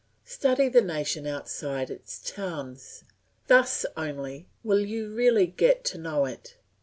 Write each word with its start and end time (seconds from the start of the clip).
Study 0.25 0.67
the 0.67 0.81
nation 0.81 1.27
outside 1.27 1.91
its 1.91 2.17
towns; 2.31 3.03
thus 3.45 3.85
only 3.95 4.47
will 4.63 4.79
you 4.79 5.13
really 5.13 5.45
get 5.45 5.83
to 5.83 5.99
know 5.99 6.25
it. 6.25 6.57